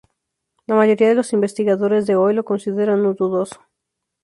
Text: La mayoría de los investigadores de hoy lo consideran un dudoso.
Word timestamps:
La 0.65 0.73
mayoría 0.73 1.09
de 1.09 1.13
los 1.13 1.31
investigadores 1.31 2.07
de 2.07 2.15
hoy 2.15 2.33
lo 2.33 2.43
consideran 2.43 3.05
un 3.05 3.13
dudoso. 3.13 3.63